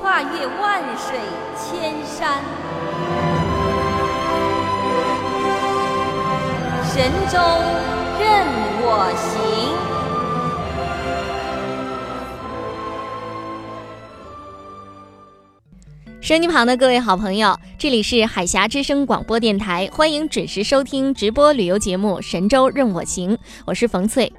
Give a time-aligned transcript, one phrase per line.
[0.00, 1.18] 跨越万水
[1.54, 2.42] 千山，
[6.82, 7.38] 神州
[8.18, 8.46] 任
[8.80, 9.76] 我行。
[16.22, 24.32] 收音机旁的各位好朋友，这里是海峡之声广播电台，欢迎准时收听直播旅游节目《神州任我行》，我是冯翠。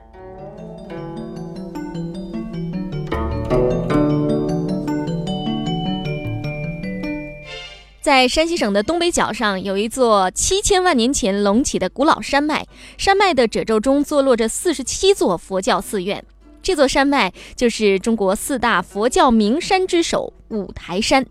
[8.02, 12.66] 在山西省的东北角上，有一座七千万年前隆起的古老山脉，
[12.97, 16.25] 山脉的褶皱中坐落着四十七座佛教寺院，
[16.63, 21.23] 这座山脉就是中国四大佛教名山之首五台山。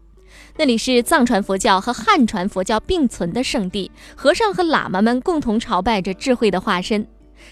[0.58, 7.04] 那里是藏传佛教和汉传佛教并存的圣地，和尚和喇嘛们共同朝拜着智慧的化身。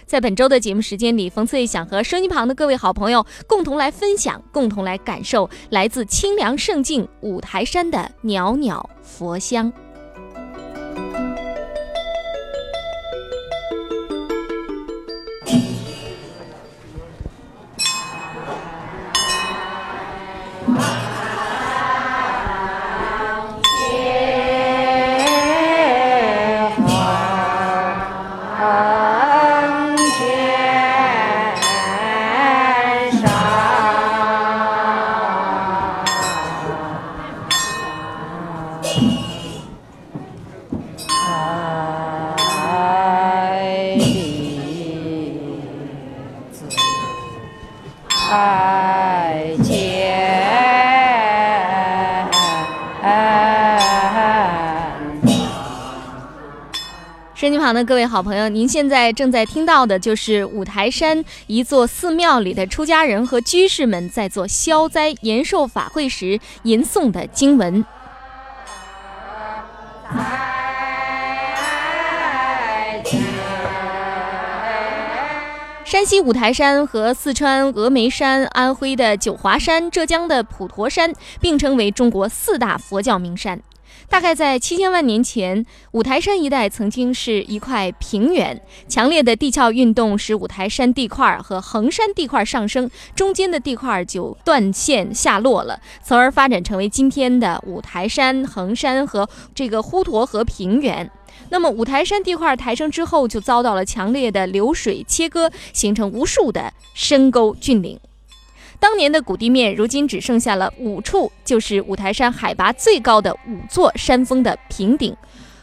[0.08, 9.70] 在本周的节目时间里，冯翠想和收音旁的各位好朋友共同来分享，共同来感受来自清凉胜境五台山的袅袅佛香。
[57.68, 67.84] 身机旁的各位好朋友，您现在正在听到的就是五台山一座寺庙里的出家人和居士们在做消灾延寿法会时吟诵的经文。
[75.84, 83.60] 山西五台山和四川峨眉山、安徽的九华山、浙江的普陀山并称为中国四大佛教名山。
[84.08, 101.10] 大概在七千万年前，五台山一带曾经是一块平原，强烈的地壳运动使五台山地块和衡山地块上升，中间的地块就断线下落了，从而发展成为今天的五台山、衡山和这个滹沱河平原。
[101.50, 107.98] 那么五台山地块抬升之后，就遭到了强烈的流水切割，形成无数的深沟峻岭。
[108.80, 115.16] 当年的谷地面，如今只剩下了五处，就是五台山海拔最高的五座山峰的平顶。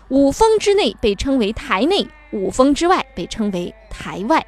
[0.09, 4.46] 五峰之内被称为台内，五峰之外被称为台外。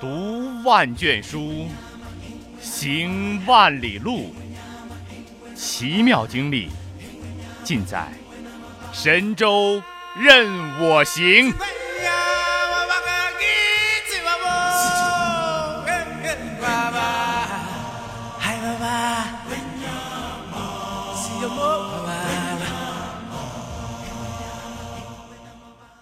[0.00, 1.66] 读万卷书，
[2.60, 4.34] 行万里路，
[5.54, 6.68] 奇妙经历。
[7.66, 8.06] 尽在
[8.92, 9.82] 神州
[10.16, 10.48] 任
[10.80, 11.52] 我行。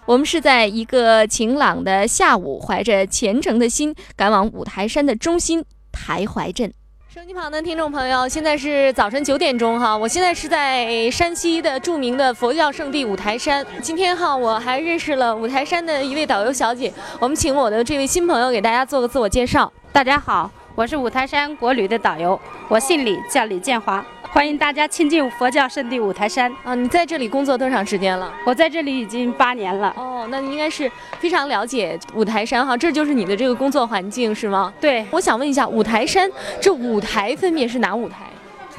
[0.05, 6.71] 我们是在一个晴朗的下午，怀着虔诚的心，赶往五台山的中心台怀镇。
[7.15, 13.65] 手机旁的听众朋友，现在是早晨九点钟哈，我现在是在山西的著名的佛教圣地五台山。
[13.81, 19.71] 今天哈，我还认识了五台山的一位导游小姐，我们请我的这位新朋友给大家做个自我介绍。
[19.93, 22.37] 大家好，我是五台山国旅的导游，
[22.67, 24.05] 我姓李，叫李建华。
[24.23, 26.75] 欢迎大家亲近佛教圣地五台山啊！
[26.75, 28.29] 你在这里工作多长时间了？
[28.45, 29.93] 我在这里已经八年了。
[29.95, 34.73] 哦，那你应该是非常了解五台山哈，这就是你的这个工作环境是吗？
[34.81, 36.29] 对，我想问一下，五台山
[36.59, 38.25] 这五台分别是哪五台？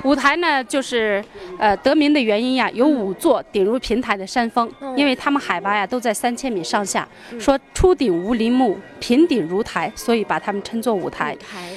[0.03, 1.25] 五台呢，就是
[1.59, 7.07] 呃得名的原因呀，有五座顶如平台的山峰，因为他们海拔呀都在三千米上下。
[7.39, 11.37] 说出顶无林木，平顶如台，所以把它们称作五台。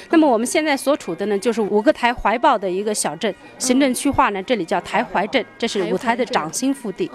[0.10, 7.10] 那么我们现在所处的呢，就是五个台怀抱的一个小镇，行政区划呢，这里叫台怀镇，这是五台的掌心腹地。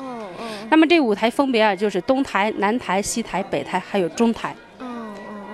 [0.71, 4.55] 那么这五台分别啊，就是东台、南台、西台、北台，还有中台。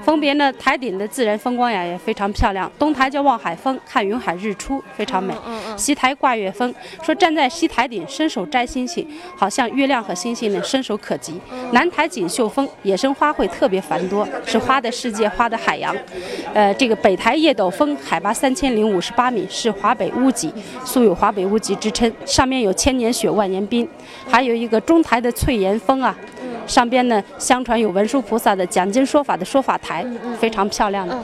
[0.03, 2.71] 分别呢，台顶的自然风光呀也非常漂亮。
[2.79, 5.35] 东台叫望海峰，看云海日出非常美。
[5.77, 9.07] 西台挂月峰，说站在西台顶伸手摘星星，
[9.37, 11.41] 好像月亮和星星呢伸手可及。
[11.73, 15.95] 南台锦绣峰，野生花卉特别繁多，是花的世界，花的海洋。
[16.55, 20.53] 呃，这个北台叶斗峰，海拔三千零五十八米，是华北屋脊，
[20.85, 22.11] 素有华北屋脊之称。
[22.25, 23.87] 上面有千年雪，万年冰。
[24.29, 26.17] 还有一个中台的翠岩峰啊。
[26.67, 30.07] 上边呢，相传有文殊菩萨的讲经说法的说法台，
[30.39, 31.23] 非常漂亮的。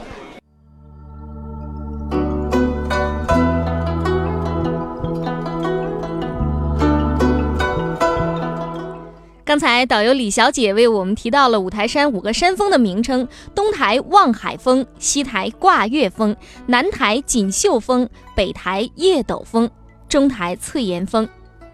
[9.45, 13.25] 刚才导游李小姐为我们提到了五台山五个山峰的名称：
[13.55, 16.35] 东台望海峰，西台挂月峰，
[16.65, 19.69] 南台锦绣峰，北台叶斗峰，
[20.09, 21.27] 中台翠岩峰。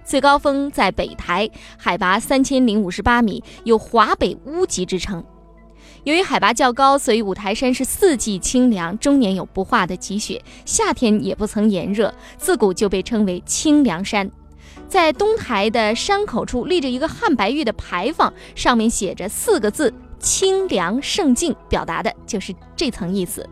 [0.05, 5.23] 最高峰在北台，海拔三千零五十八米，有华北屋脊之称。
[6.03, 14.29] 由于海拔较高，所以五台山是四季清凉，终年有不化的积雪，夏天也不曾炎热，自古就被称为清凉山。
[14.89, 23.47] 在东台的山口处立着一个汉白玉的牌坊，上面写着四个字“清凉胜境”，表达的就是这层意思。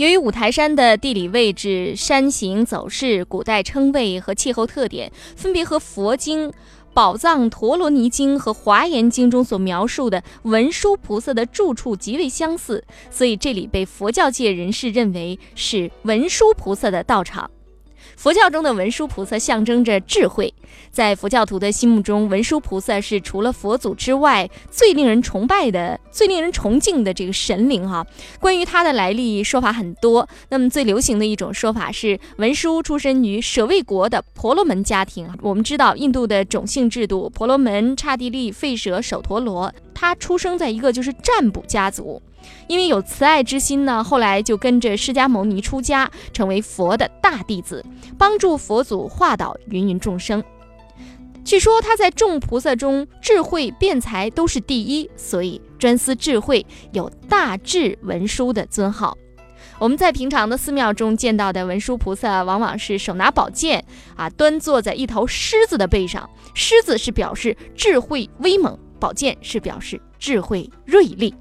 [0.00, 6.48] 由于五台山的地理位置、山形走势、古代称谓和气候特点，分别和佛经
[6.94, 17.50] 《宝藏陀罗尼经》和《华严经》中所描述的文殊菩萨的住处极为相似，所以这里被佛教界人士认为是文殊菩萨的道场。
[18.20, 20.52] 佛教中的文殊菩萨象征着智慧，
[20.90, 28.06] 在佛教徒的心目中，文殊菩萨是除了佛祖之外最令人崇拜的、最令人崇敬的这个神灵哈。
[28.38, 30.28] 关于他的来历，说法很多。
[30.50, 35.26] 那么最流行的一种说法是，文殊出身于舍卫国的婆罗门家庭。
[35.40, 42.20] 我们知道，印度的种姓制度，婆罗门、刹帝利、吠舍、首陀罗，他出生在一个就是占卜家族。
[42.66, 47.84] 因为有慈爱之心呢，后来就跟着释迦牟尼出家，成为佛的大弟子，
[48.16, 50.42] 帮助佛祖化导芸芸众生。
[51.42, 59.16] 据说他在众菩萨中智慧辩才都是第一，所以专司智慧，有大智文殊的尊号。
[59.78, 63.82] 我们在平常的寺庙中见到的文殊菩萨，往往是手拿宝剑
[64.14, 71.34] 啊，端坐在一头狮子的背上，狮子是表示智慧威猛，宝剑是表示智慧锐利。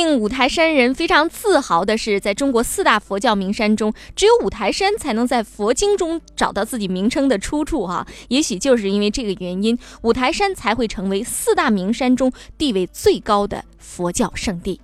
[0.00, 7.86] 令五台山人非常自豪的是，在中国四大佛教名山中，只有五台山才能在佛经中找到自己名称的出处。
[7.86, 14.80] 哈，也许就是因为这个原因，五台山才会成为四大名山中地位最高的佛教圣地。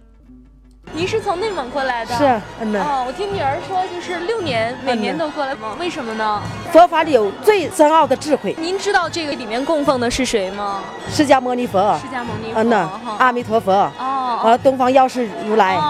[0.93, 2.15] 您是从内蒙过来的？
[2.17, 2.25] 是，
[2.61, 2.79] 嗯呐。
[2.81, 5.77] 哦，我听女儿说，就是六年，每年都过来吗？
[5.79, 6.41] 为什么呢？
[6.73, 8.55] 佛法里有最深奥的智慧。
[8.59, 10.81] 您知道这个里面供奉的是谁吗？
[11.11, 11.99] 释迦牟尼佛。
[12.01, 12.61] 释迦牟尼佛。
[12.63, 12.89] 嗯呐，
[13.19, 13.73] 阿弥陀佛。
[13.99, 14.41] 哦。
[14.43, 15.77] 啊，东方药师如来。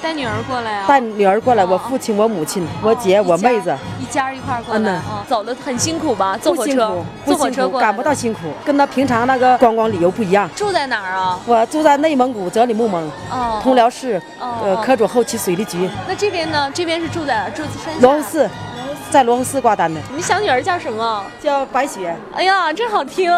[0.00, 0.84] 带女儿过来啊？
[0.86, 4.92] 带女儿过来，我父亲、我母亲、我姐、我妹子，一家一块过来。
[4.96, 6.38] 嗯走的很辛苦吧？
[6.40, 7.04] 坐火车。
[7.26, 7.86] 坐火车过来。
[7.86, 10.48] 感不到辛苦，跟他平常那个观光旅游不一样。
[10.54, 11.38] 住在哪儿啊？
[11.44, 13.10] 我住在内蒙古哲里木盟。
[13.30, 13.58] 哦。
[13.62, 14.17] 通辽市。
[14.40, 15.88] 呃，科主后期水利局。
[16.06, 16.70] 那这边呢？
[16.74, 18.50] 这边是住在住山罗湖寺，
[19.10, 20.00] 在罗湖寺挂单的。
[20.14, 21.24] 你小女儿叫什么？
[21.40, 22.14] 叫白雪。
[22.34, 23.32] 哎呀，真好听！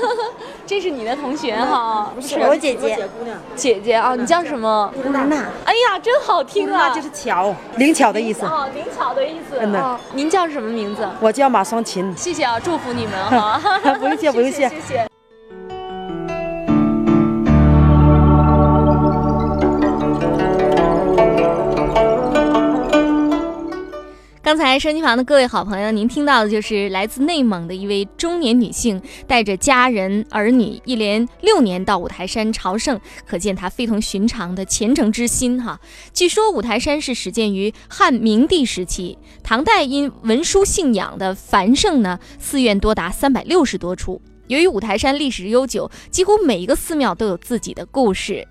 [0.66, 2.10] 这是你的同学哈？
[2.14, 3.08] 不是，我姐姐。
[3.54, 4.92] 姐姐啊，你叫什么？
[5.10, 5.44] 娜娜。
[5.64, 6.88] 哎呀，真好听啊！
[6.88, 8.46] 那就是巧，灵巧的意思。
[8.46, 9.58] 哦，灵巧的意思。
[9.60, 9.98] 嗯呐。
[10.12, 11.06] 您叫什么名字？
[11.20, 12.12] 我叫马双琴。
[12.16, 13.60] 谢谢啊，祝福你们哈。
[14.00, 15.13] 不用谢， 不用谢，谢谢。
[24.54, 35.80] 刚才收音机旁的各位好朋友，您听到的就是来自内蒙的一位中年女性，带着家人儿女一连六年到五台山朝圣，可见她非同寻常的虔诚之心哈。
[36.12, 44.22] 据说五台山是始建于汉明帝时期，唐代因文殊信仰的繁盛呢，寺院多达三百六十多处。
[44.46, 48.46] 由于五台山历史悠久，几乎每一个寺庙都有自己的故事。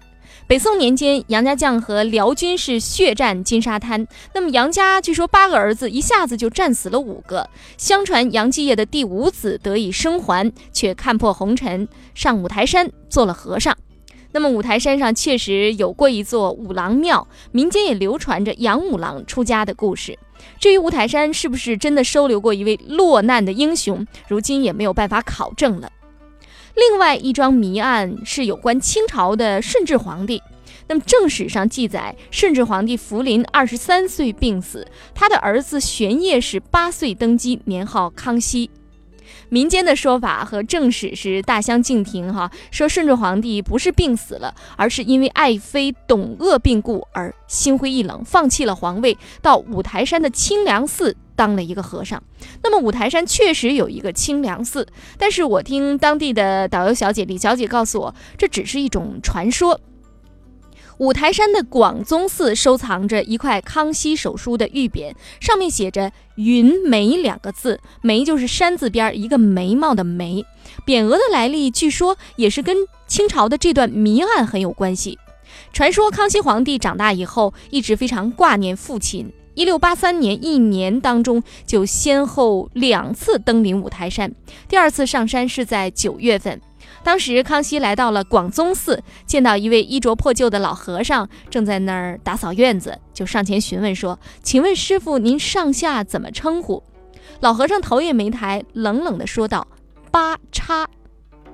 [0.46, 4.06] 北宋年间，杨家将和辽军是血战金沙滩。
[4.36, 7.50] 那么杨家据说八个儿子一下子就战死了五个。
[7.78, 13.76] 相传杨继业的第五子得以生还，却看破红尘，上五台山做了和尚。
[14.34, 20.20] 那么五台山上确实有过一座五郎庙，民间也流传着杨五郎出家的故事。
[20.60, 25.90] 至于五台山是不是真的收留过一位落难的英雄，如今也没有办法考证了。
[26.76, 30.42] 另外一桩谜案是有关清朝的顺治皇帝。
[30.88, 38.70] 那么正史上记载，顺治皇帝福临二十三岁病死，他的儿子玄烨是八岁登基，年号康熙。
[39.50, 52.22] 民间的说法和正史是大相径庭，哈，说顺治皇帝不是病死了，而是因为爱妃董鄂病故而心灰意冷，放弃了皇位，到五台山的清凉寺当了一个和尚。
[52.64, 54.88] 那么五台山确实有一个清凉寺，
[55.18, 59.80] 但是我听当地的导游小姐李小姐告诉我，这只是一种传说。
[61.00, 70.46] 五台山的广宗寺收藏着一块康熙手书的玉匾，上面写着“云眉”两个字，“眉”就是山字边一个眉毛的“眉”。
[70.86, 75.18] 匾额的来历，据说也是跟清朝的这段谜案很有关系。
[75.74, 79.34] 传说康熙皇帝长大以后，一直非常挂念父亲。
[79.56, 84.34] 一六八三年一年当中，就先后两次登临五台山，
[84.68, 86.60] 第二次上山是在九月份。
[87.04, 96.82] 当时康熙来到了广宗寺，见到一位衣着破旧的老和尚正在那儿打扫院子，就上前询问说：“请问师傅，您上下怎么称呼？”
[97.42, 99.68] 老和尚头也没抬，冷冷地说道
[100.12, 100.88] ：“八叉。”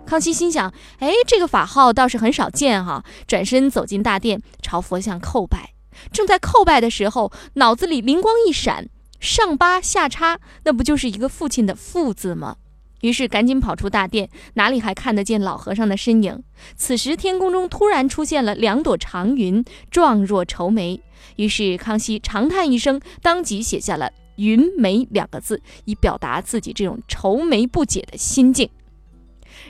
[0.06, 5.79] 康熙心想：“哎，这个法号倒是很少见哈。”转身走进大殿，朝佛像叩拜。
[6.12, 8.90] 正在叩拜的时候，脑子里灵光一闪
[9.20, 12.58] ：“上八下叉，那不就是一个父亲的父字吗？”
[13.02, 16.44] 于是赶紧跑出大殿，哪里还看得见老和尚的身影？
[16.76, 21.02] 此时天空中突然出现了两朵长云，状若愁眉。
[21.38, 28.70] 于是康熙长叹一声，当即写下了“云眉”两个字，以表达自己这种愁眉不解的心境。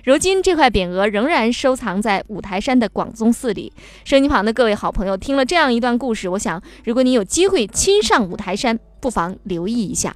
[0.03, 3.71] 如今这块匾额仍然收藏在五台山的广宗寺里。
[4.05, 10.15] 收音旁的各位好朋友，听了这样一段故事，我想，如果你有机会亲上五台山，不妨留意一下。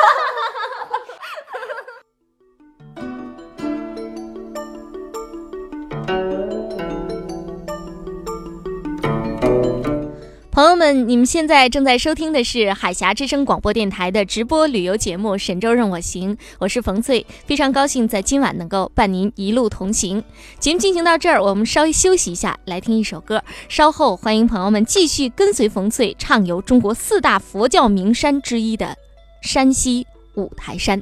[10.61, 20.23] 朋友们，你们现在正在收听的是海峡之声广播电台的直播旅游节目《神州任我行》，我是冯翠，非常高兴在今晚能够伴您一路同行。
[20.59, 23.43] 节目进行到这儿，我们稍微休息一下，来听一首歌。
[23.69, 28.95] 稍后欢迎朋友们继续跟随冯翠畅游中国四大佛教名山之一的
[29.41, 31.01] 山西五台山。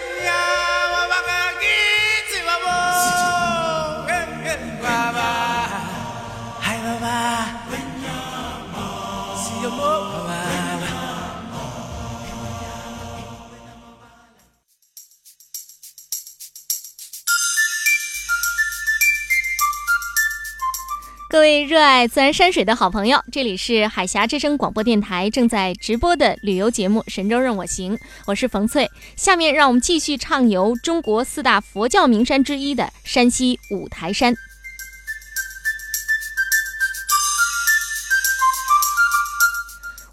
[21.41, 28.87] 位热爱自然山水的好朋友，这里是海峡之声广播电台正在直播的旅游节目《神州任我行》，我是冯翠。
[29.15, 34.35] 下面让我们继续畅游中国四大佛教名山之一的山西五台山。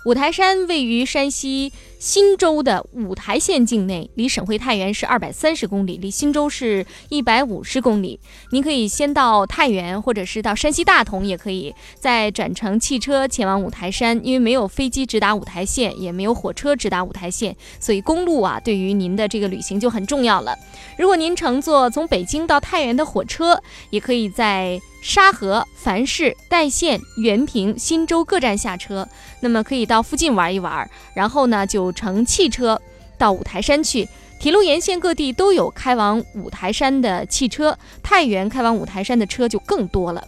[0.07, 1.75] 五台山位于山西。
[2.01, 8.21] 忻州的五台县境内，离省会太原是二百三十公里，离忻州是一百五十公里。
[8.53, 14.21] 您可以先到太原，或者是到山西大同，也可以再转乘汽车前往五台山。
[14.23, 20.57] 因为没有飞机直达五台县，也没有火车直达五台县，所以公路啊，对于您的这个旅行就很重要了。
[20.97, 24.81] 如果您乘坐从北京到太原的火车，也可以在。
[25.01, 29.09] 沙河、樊市、代县、原平、忻州各站下车，
[29.41, 32.81] 那么可以到附近玩一玩，然后呢就乘汽车
[33.17, 34.09] 到五台山去。
[34.41, 40.25] 铁路沿线各地都有开往五台山的汽车，太原开往五台山的车就更多了。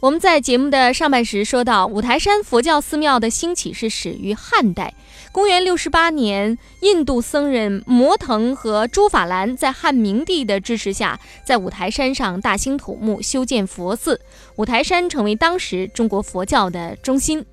[0.00, 4.92] 我们在节目的上半时说到，五台山佛教寺庙的兴起是始于汉代。
[5.32, 14.20] 公元六十八年，印度僧人摩腾和朱法兰在汉明帝的支持下，在五台山上大兴土木，修建佛寺，
[14.56, 17.46] 五台山成为当时中国佛教的中心。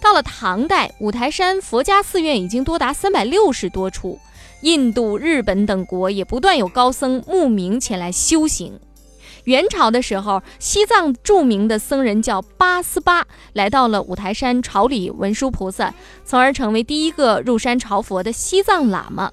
[0.00, 4.18] 到了唐代，五台山佛家寺院已经多达三百六十多处，
[4.62, 8.80] 印度、日本等国也不断有高僧慕名前来修行。
[9.44, 15.92] 元朝的时候，西藏著名的僧人叫八思巴，来到了五台山朝礼文殊菩萨，
[16.24, 19.32] 从而成为第一个入山朝佛的西藏喇嘛。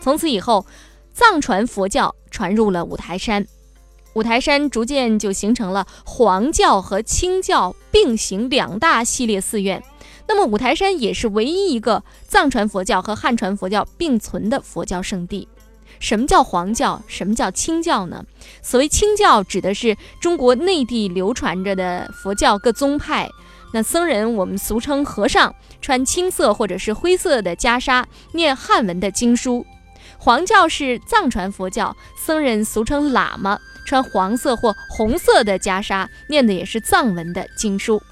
[0.00, 0.64] 从此以后，
[1.12, 3.46] 藏传佛教传入了五台山，
[4.14, 9.82] 五台山逐渐就形成了黄教和清教并行两大系列寺院。
[10.26, 15.46] 那么，五台山也是唯一一个藏传佛教和汉传佛教并存的佛教圣地。
[16.02, 17.00] 什么叫黄教？
[17.06, 18.24] 什么叫清教呢？
[18.60, 23.30] 所谓清教，指的是中国内地流传着的佛教各宗派。
[23.72, 29.64] 那僧人，我们俗称和尚，穿青色或者是灰色的袈裟，念汉文的经书。
[30.18, 38.02] 黄教是藏传佛教，僧人俗称喇嘛，穿黄色或红色的袈裟，念的也是藏文的经书。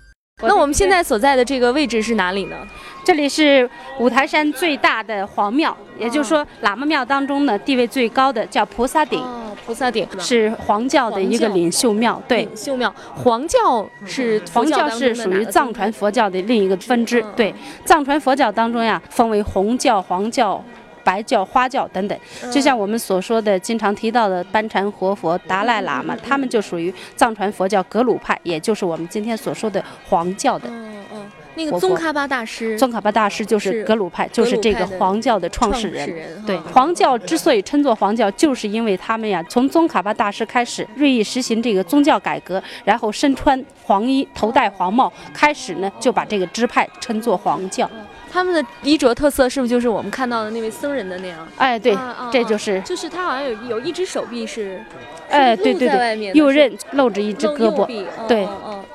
[0.42, 2.56] 那我们现在所在的这个位置是哪里呢？
[3.02, 9.22] 这里是五台山最大的黄庙，也就是说喇嘛庙当中呢地位最高的叫菩萨顶。
[9.66, 12.92] 菩萨顶是黄教的一个领袖庙，对，领袖庙。
[13.14, 20.62] 黄教是黄教是属于藏传佛教的另一个分支，对，藏传佛教当中呀分为红教、黄教。
[21.04, 22.18] 白教、花教等等，
[22.52, 30.68] 就像我们所说的、经常提到的班禅活佛、达赖喇嘛，他们就属于藏传佛教格鲁派，也就是我们今天所说的黄教的。
[30.68, 36.08] 嗯嗯，那个宗喀巴大师，宗喀巴大师就是格鲁派，就是这个黄教的创始人。
[36.46, 47.90] 对，黄教之所以称作黄教，就是因为他们呀，从宗喀巴大师开始锐意实行这个宗教改革，然后身穿黄衣，头戴黄帽，开始呢就把这个支派称作黄教。
[48.30, 51.48] 他们的衣着特色是不是就是我们看到的那位僧人的那样？
[51.56, 51.96] 哎，对，
[52.32, 54.82] 这就是，就是他好像有有一只手臂是。
[55.28, 57.86] 哎，对对对，右刃露着一只胳膊，
[58.26, 58.48] 对，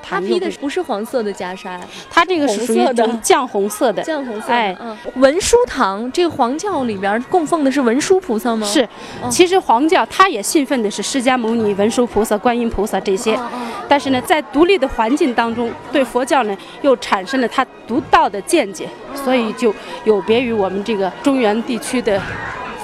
[0.04, 4.52] 他披的不是黄色的袈裟，他这个是属于绛红色的，绛红色。
[4.52, 4.76] 哎，
[5.16, 8.68] 文殊堂这个黄教里边供奉的是文殊菩萨吗？
[8.68, 8.86] 是，
[9.30, 13.40] 其实黄教他也信奉的是释迦牟尼、文殊菩萨、观音菩萨这些，
[13.88, 18.90] 但是呢，在独立的环境当中，对佛教呢又产生了他独到的见解，
[19.26, 22.22] 所以就有别于我们这个中原地区的。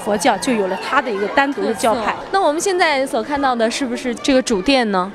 [0.04, 2.12] 佛教就有了它的一个单独的教派。
[2.32, 5.12] 那我们现在所看到的是不是这个主殿呢？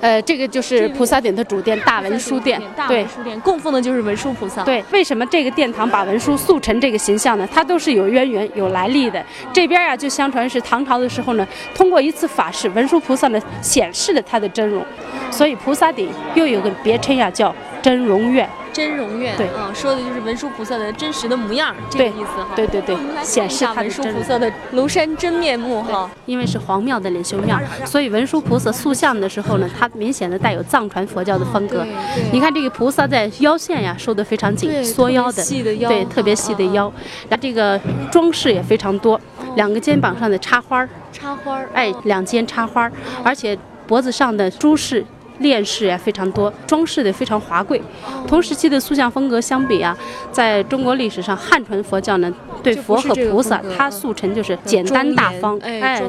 [0.00, 2.62] 呃，这个就是菩萨顶的主殿大文殊殿。
[2.76, 4.62] 大文殊殿供奉的就是文殊菩萨。
[4.62, 7.48] 对，为什么这个殿堂把文殊塑成这个形象呢？
[7.52, 9.20] 它都是有渊源、有来历的。
[9.52, 14.80] 这边呀，就相传是唐朝的时候呢，通过一次法事，文殊菩萨呢显示了他的真容，
[15.28, 18.48] 所以菩萨顶又有个别称呀，叫真容院。
[18.74, 22.48] 真容院，对，啊，说的就是文殊菩萨的真实的模样，这个意思哈。
[22.56, 26.10] 对对对，显示文殊菩萨的庐山真面目哈。
[26.26, 27.56] 因为是黄庙的领袖庙，
[27.86, 31.86] 所以文殊菩萨塑像的时候呢，它明显的带有藏传佛教的风格。
[32.32, 36.92] 你看这个菩萨在腰线呀收的非常紧，缩腰的，对，特别细的腰。
[37.28, 39.20] 然后这个装饰也非常多，
[39.54, 42.90] 两个肩膀上的插花插花哎，两肩插花
[43.22, 43.56] 而且
[43.86, 45.04] 脖子上的珠饰。
[45.38, 47.80] 链饰也非常多，装饰的非常华贵。
[48.26, 49.96] 同时期的塑像风格相比啊，
[50.30, 56.00] 在中国历史上汉传佛教呢，对佛和菩萨，它塑成就是简单大方，哎，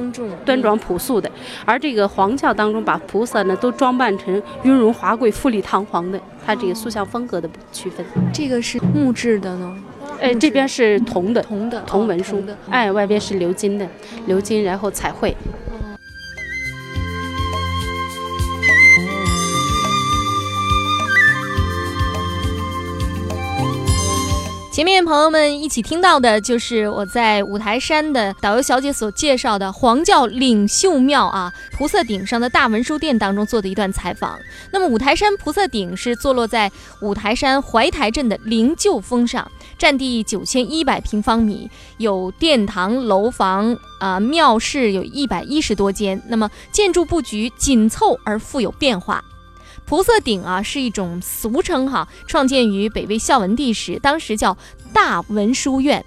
[0.45, 1.29] 端庄朴素的。
[1.65, 8.05] 而这个黄教当中，把菩萨呢都装扮成雍容华贵、富丽堂皇的，它这个塑像风格的区分。
[8.33, 9.75] 这个是木质的呢？
[10.21, 12.55] 哎，这边是铜的，铜的，铜文书的。
[12.69, 13.85] 哎，外边是鎏金的，
[14.27, 15.35] 鎏金然后彩绘。
[24.75, 34.37] 前面朋友们一起听到的就是我在五台山的导游小姐所介绍的黄教领袖庙啊，菩萨顶上的大文殊殿当中做的一段采访。
[34.71, 46.21] 那么五台山菩萨顶是坐落在五台山怀台镇的灵鹫峰上，占地九千一百平方米，有殿堂、楼房啊、庙室有一百一十多间。
[46.27, 49.23] 那么建筑布局紧凑而富有变化。
[49.85, 54.57] 菩萨顶啊，是一种俗称哈，创建于北魏孝文帝时，当时叫
[54.91, 56.03] 大文殊院。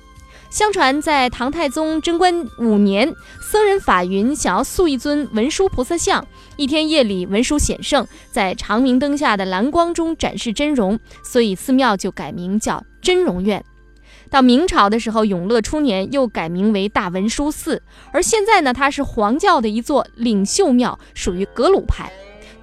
[0.50, 6.26] 相传在唐太宗贞观五年，僧人法云想要塑一尊文殊菩萨像。
[6.56, 13.62] 一天夜里，文殊显圣，在长明灯下的蓝光中展示真容，所以寺庙就改名叫真容院。
[14.30, 17.82] 到明朝的时候，永乐初年又改名为大文殊寺。
[18.12, 22.10] 而现在呢，它是黄教的一座领袖庙，属于格鲁派。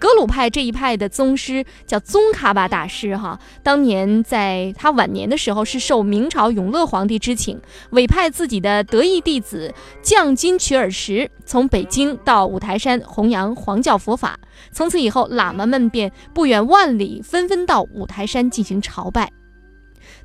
[0.06, 14.39] 格鲁派这一派的宗师叫宗喀巴大师，哈，当年在他晚年的时候，是受明朝永乐皇帝之请，委派自己的得意弟子降金曲尔什从北京到五台山弘扬黄教佛法。
[14.72, 19.32] 从此以后，喇嘛们便不远万里，纷纷到五台山进行朝拜。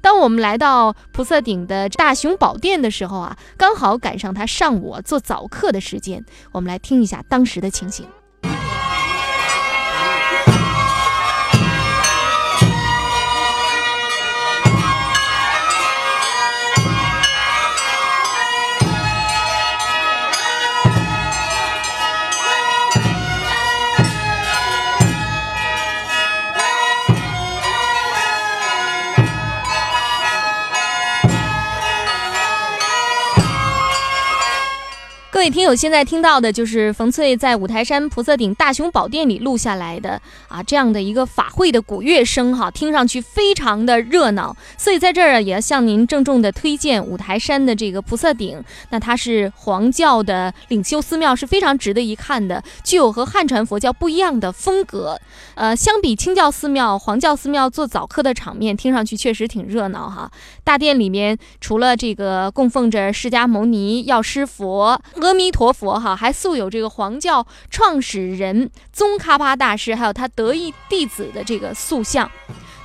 [0.03, 6.23] 当我们来到菩萨顶的大雄宝殿的时候啊，刚好赶上他上午做早课的时间。
[6.53, 8.05] 我们来听一下当时的情形。
[35.41, 44.55] 各位听友，现在听到的就是冯翠在五台山菩萨顶大雄宝殿里录下来的啊，这样的一个法会的鼓乐声哈，听上去非常的热闹。
[44.77, 55.19] 所以在这儿也要向您郑重的推荐五台山的这个菩萨顶，那它是黄教的领袖寺庙，是非常值得一看的，具有和汉传佛教不一样的风格。
[55.55, 60.31] 呃，相比清教寺庙、黄教寺庙做早课的场面，听上去确实挺热闹哈。
[60.63, 65.01] 大殿里面除了这个供奉着释迦牟尼、药师佛、
[65.31, 72.29] 阿弥陀佛哈，还塑有这个黄教创始人宗喀巴大师，还有他得意弟子的这个塑像。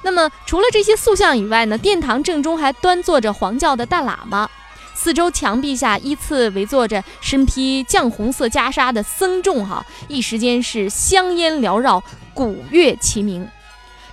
[0.03, 4.47] 那么除了这些塑像以外呢，殿堂正中还端坐着黄教的大喇嘛，
[4.93, 12.03] 四周墙壁下依次围坐着身披绛红色袈裟的僧众哈，一时间是香烟缭绕，
[12.35, 13.49] 鼓乐齐鸣。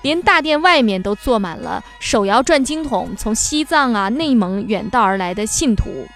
[0.01, 6.09] 连大殿外面都坐满了手摇转经筒，从西藏啊、内蒙远道而来的信徒。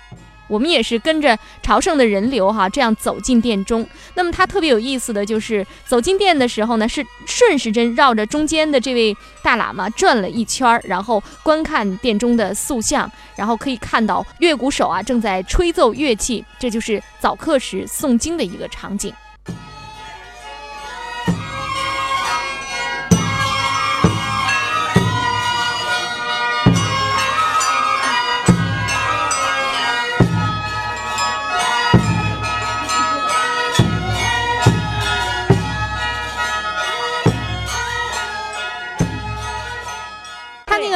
[0.48, 3.86] 我们也是跟着朝圣的人流哈，这样走进殿中。
[4.14, 19.12] 那么它特别有意思的就是走进殿的时候呢，是顺时针绕着中间的这位大喇嘛转了一圈，然后观看殿中的塑像，然后可以看到乐鼓手啊正在吹奏乐器，这就是早课时诵经的一个场景。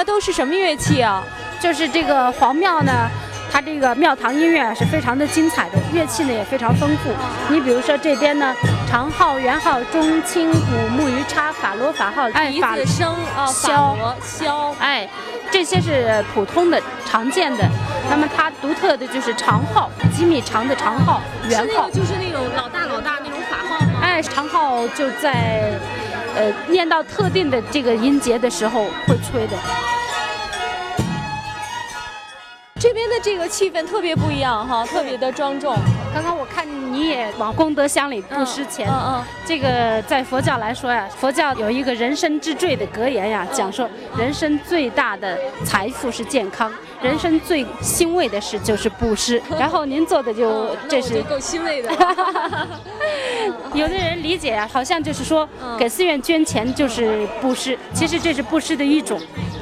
[0.05, 1.23] 都是什么乐器啊？
[1.61, 3.09] 就是这个黄庙呢，
[3.53, 7.11] 它这个庙堂音乐是非常的精彩的，乐器呢也非常丰富。
[7.49, 8.55] 你比如说这边呢，
[8.89, 15.07] 长号、圆号、中、清、古、木鱼叉、法罗、法号、哎、法声啊、箫、箫，哎，
[15.51, 17.69] 这些是普通的、常见的。
[18.09, 24.01] 那么它独特的就是长号，几米长的长号、圆号，就是那种老大老大那种法号吗？
[24.03, 25.79] 哎，长号就在
[26.41, 30.00] 呃念到特定的这个音节的时候会吹的。
[32.81, 35.77] 这边的这个气氛特别不一样哈，特别的庄重。
[36.15, 49.41] 刚刚我看你也往功德箱里布施钱，嗯嗯，这个在佛教来说呀，佛教有一个人生之最的格言呀，讲说人生最大的财富是健康，人生最欣慰的事就是布施。
[49.61, 51.91] 然后您做的就这是够欣慰的。
[53.75, 55.47] 有的人理解啊，好像就是说
[55.79, 59.21] 给寺院捐钱就是布施，其实这是布施的一种。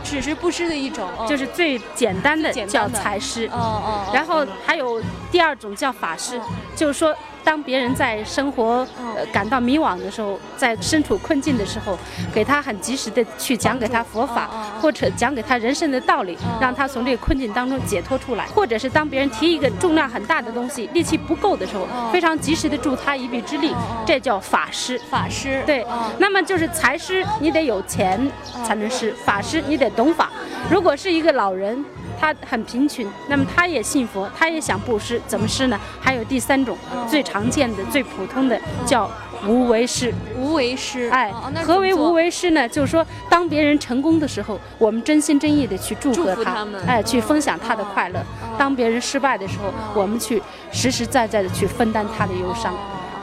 [0.09, 3.47] 只是布施的一种，就是最简单的叫财施。
[3.49, 4.11] 哦哦。
[4.14, 6.40] 然后还有第二种叫法施，
[6.75, 7.14] 就是说。
[7.49, 11.99] 当别人在生活呃感到迷惘的时候，在身处困境的时候，
[12.31, 14.51] 给他很及时的去讲给他佛法，
[14.83, 18.45] 或者讲给他人生的道理，让他从这个困境当中解脱出来。
[18.49, 25.01] 或者是当别人提一个重量很大的东西，力气不够的时候，非常及时的助他一臂之力，这叫法师。
[25.11, 25.83] 法师对，
[26.19, 28.31] 那么就是财师，你得有钱
[28.63, 30.29] 才能施；法师你得懂法。
[30.71, 31.83] 如果是一个老人。
[32.21, 35.79] 他很贫穷，那么他也信佛，他也想布施，怎么施呢？
[36.01, 36.77] 还有第三种，
[37.09, 39.11] 最常见的、最普通的，叫
[39.46, 40.14] 无为师。
[40.37, 41.33] 无为师，哎，
[41.64, 42.68] 何为无为师呢？
[42.68, 48.20] 就是说，当别人成功的时候，我们真心真意的去祝贺他，哎，去分享他的快乐；
[48.57, 52.72] 当别人失败的时候，我们去实实在在的去分担他的忧伤。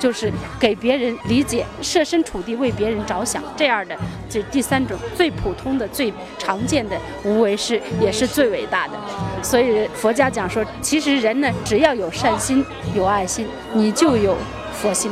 [0.05, 3.97] 就是给别人理解，设身处地为别人着想，这样的
[4.29, 8.93] 这第三种最普通的、最常见的无为是，也是最伟大的。
[9.41, 12.63] 所以佛家讲说，其实人呢，只要有善心、
[12.93, 14.37] 有爱心，你就有
[14.71, 15.11] 佛心。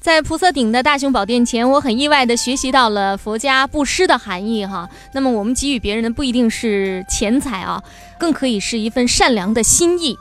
[0.00, 4.90] 在菩萨顶的大雄宝殿前，我很意外地学习到了佛家布施的含义哈。
[5.14, 7.80] 那么我们给予别人的不一定是钱财啊，
[8.18, 10.18] 更可以是一份善良的心意。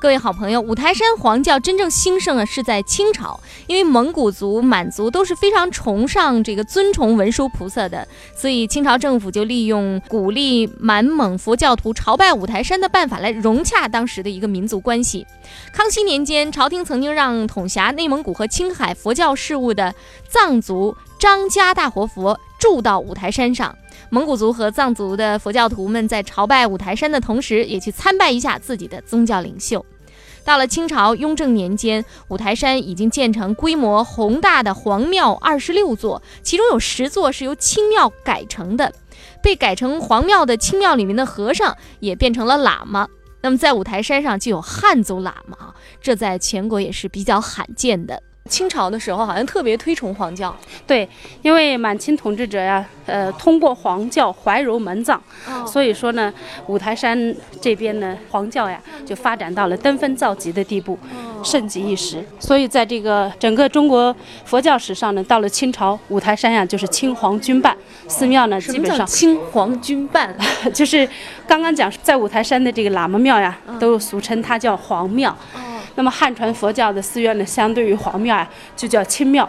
[0.00, 15.26] 各位好朋友，五台山黄教真正兴盛啊，是在清朝，因为蒙古族、满族都是非常崇尚这个尊崇文殊菩萨的，所以清朝政府就利用鼓励满蒙佛教徒朝拜五台山的办法来融洽当时的一个民族关系。
[15.70, 19.94] 康熙年间，朝廷曾经让统辖内蒙古和青海佛教事务的
[20.30, 23.76] 藏族张家大活佛住到五台山上。
[24.12, 29.86] 蒙古族和藏族的佛教徒们在朝拜五台山的同时，也去参拜一下自己的宗教领袖。
[30.42, 38.92] 到了清朝雍正年间，五台山已经建成规模宏大的皇庙二十六座，其中有十座是由清庙改成的。
[39.40, 43.06] 被改成皇庙的清庙里面的和尚也变成了喇嘛。
[43.42, 48.20] 那么在五台山上就有汉族喇嘛，这在全国也是比较罕见的。
[48.48, 50.54] 清朝的时候好像特别推崇黄教，
[50.86, 51.08] 对，
[51.42, 55.22] 因为满清统治者呀，呃，通过黄教怀柔门藏，
[55.66, 56.32] 所以说呢，
[56.66, 60.98] 五台山这边呢，黄教呀就发展到了登峰造极的地步，
[61.44, 62.24] 盛极一时。
[62.40, 67.76] 所以在这个整个中国佛教史上呢，到了清朝，五台山呀就是青黄军办，
[68.08, 70.34] 寺庙呢基本上青黄军办，
[70.74, 71.08] 就是
[71.46, 75.36] 刚刚讲在五台山的这个喇嘛庙呀，都俗称它叫黄庙。
[75.94, 79.48] 那么汉传佛教的寺院呢，相对于皇庙啊，就叫清庙。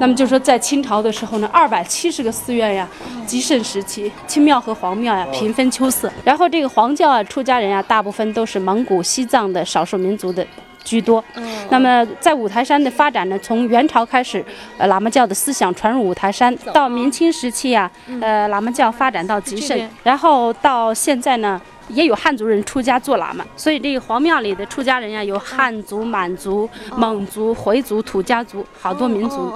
[0.00, 2.88] 那么就说在清朝的时候呢，二百七十个寺院呀，
[3.26, 6.12] 极盛时期，清庙和皇庙呀平分秋色。
[6.24, 10.46] 然后这个黄教啊，出家人啊，大部分都是蒙古、西藏的少数民族的
[10.84, 11.24] 居多。
[11.70, 14.44] 那么在五台山的发展呢，从元朝开始，
[14.76, 21.60] 呃，喇嘛教的思想传入五台山，到明清时期呀，呃，喇嘛教发展到极盛，然后到现在呢。
[21.88, 29.52] 也有汉族人出家做喇嘛，所以这个黄庙里的出家人呀，有汉族、满族、蒙族、回族、土家族，好多民族。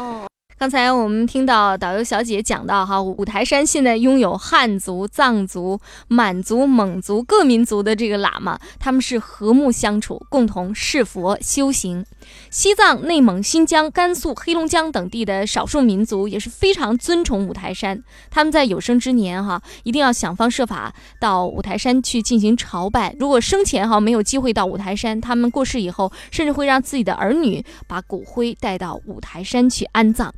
[0.62, 12.06] 刚才我们听到导游小姐讲到哈，五台山现在拥有汉族、藏族、满族、蒙族各民族的这个喇嘛，他们是和睦相处，共同侍佛修行。
[12.48, 23.16] 西藏、内蒙、新疆、甘肃、黑龙江等地的少数民族也是非常尊崇五台山，他们在有生之年哈，一定要想方设法到五台山去进行朝拜。
[23.18, 30.32] 如果生前哈没有机会到五台山，他们过世以后，甚至会让自己的儿女把骨灰带到五台山去安葬。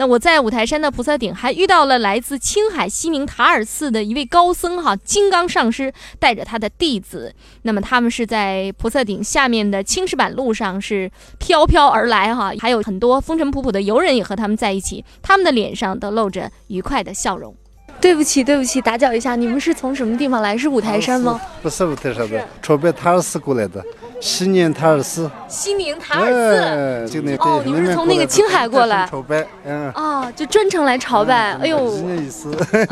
[0.00, 17.52] 那我在五台山的菩萨顶还遇到了来自青海西宁塔尔寺的一位高僧哈，金刚上师带着他的弟子，那么他们是在菩萨顶下面的青石板路上是飘飘而来哈，还有很多风尘仆仆的游人也和他们在一起，他们的脸上都露着愉快的笑容。
[18.00, 20.56] 对不起，对不起，打搅一下，你们是从什么地方来？
[20.56, 21.40] 是五台山吗？
[21.60, 23.84] 不是五台山的，朝拜塔尔寺过来的。
[24.20, 29.06] 西宁塔尔寺，西宁塔尔寺，哦，你们是从那个青海过来。
[29.10, 31.94] 朝拜，嗯，哦，就专程来朝拜，哎呦，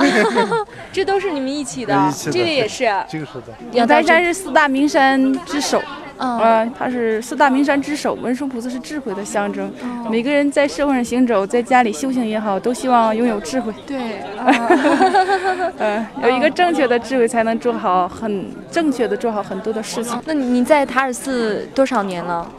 [0.93, 5.83] 这都是你们 一起的，这个也是，这个是的，五台山是四大名山之首。
[6.19, 9.71] 嗯，它是四大名山之首，文殊菩萨是智慧的象征。
[10.11, 13.73] 每个人在社会上行走，在家里修行也好，都希望拥有智慧。
[13.87, 14.23] 对，
[15.79, 20.21] 嗯， 有一个正确的智慧，才能做好很正确的做好很多的事情。
[20.25, 22.51] 那你在塔尔寺多少年了？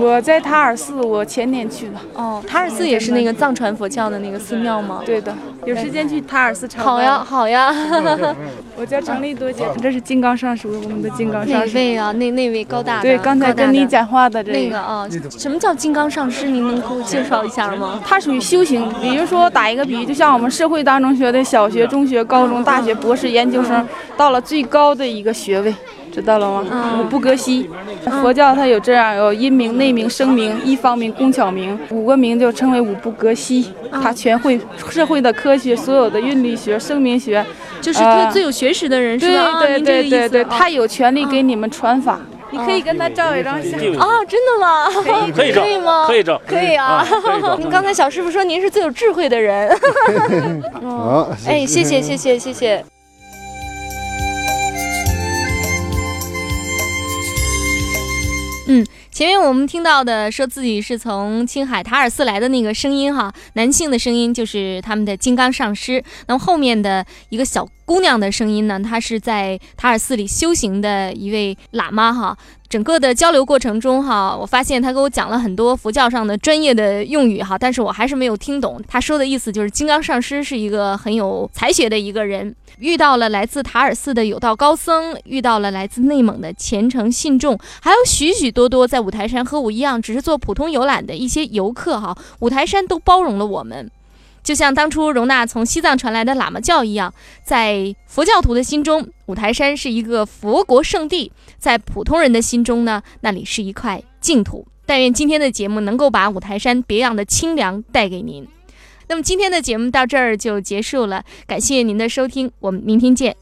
[0.00, 1.94] 我在塔尔寺，我前年去的。
[2.14, 5.02] 哦，塔尔寺也是那个藏传佛教的那个寺庙吗？
[5.04, 6.84] 对的，有时间去塔尔寺朝拜。
[6.84, 7.74] 好呀，好呀。
[8.76, 11.74] 我叫成立多姐，这是金刚上师，我们的金刚上师。
[11.74, 12.10] 哪位啊？
[12.12, 13.02] 那那位高大的？
[13.02, 15.06] 对，刚才跟你讲话的这那个啊。
[15.30, 16.48] 什么叫金刚上师？
[16.48, 18.00] 您能给我介绍一下吗？
[18.04, 25.74] 他属于修行，比如说打一个比喻，就像我们社会当中学的小学、中学、高中、大学、博士、研究生，到了最高的一个学位。
[26.12, 27.00] 知道了吗？
[27.00, 27.70] 五不隔西，
[28.20, 33.72] 佛教它有这样有阴明、内明、声明、一方明、工巧明，五个明就称为五不隔西。
[33.90, 37.44] 它全会社会的科学，所有的运力学、声明学，
[37.80, 39.60] 就是他最有学识的人，是吧？
[39.60, 42.20] 对对对对，他有权利给你们传法。
[42.50, 44.22] 你可以跟他照一张相啊！
[44.28, 44.86] 真的吗？
[45.34, 46.04] 可以可以吗？
[46.06, 47.02] 可以照，可以啊！
[47.58, 49.74] 您 刚才小师傅说您是最有智慧的人。
[50.82, 52.84] 好，哎，谢谢谢谢谢谢。
[59.12, 66.02] 前面我们听到的说自己是从青海塔尔寺来的那个声音哈，男性的声音就是他们的金刚上师。
[66.28, 72.36] 那么后面的一个小姑娘的声音呢，她是在塔尔寺里修行的一位喇嘛哈。
[72.68, 82.54] 整个的交流过程中哈，我发现他给我讲了很多佛教上的专业的用语哈，但是我还是没有听懂他说的意思，就是金刚上师是一个很有才学的一个人。
[82.78, 92.16] 遇到了来自塔尔寺的有道高僧，遇到了来自内蒙的虔诚信众，还有许许多多在五台山和我一样只是做普通游览的一些游客哈。
[92.40, 93.90] 五台山都包容了我们，
[94.42, 97.12] 就像当初容纳从西藏传来的喇嘛教一样，
[97.44, 104.66] 在佛教徒的心中，五台山是一个佛国圣地；在普通人的心中呢，那里是一块净土。
[104.84, 108.46] 但愿今天的节目能够把五台山别样的清凉带给您。
[109.08, 113.36] 那么今天的节目到这儿就结束了，感谢您的收听，我们明天见。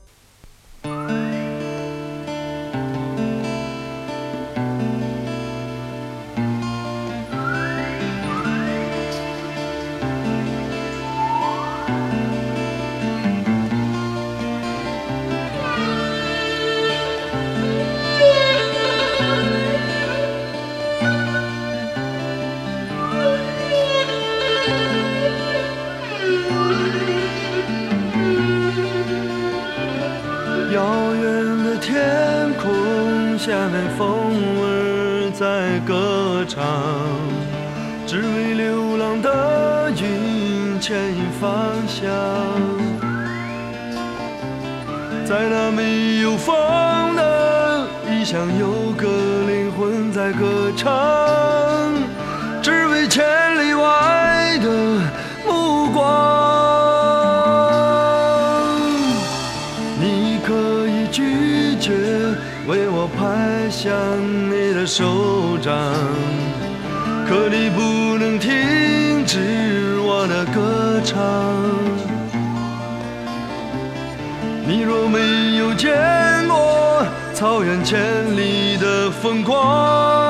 [36.40, 36.64] 歌唱，
[38.06, 41.50] 只为流浪的云牵引方
[41.86, 42.08] 向，
[45.26, 46.56] 在那没有风
[47.14, 49.06] 的异乡，有个
[49.46, 51.19] 灵魂在歌唱。
[67.30, 69.38] 可你不能停止
[70.00, 71.16] 我的歌唱。
[74.66, 75.92] 你若没有见
[76.48, 80.29] 过草原千里的风光。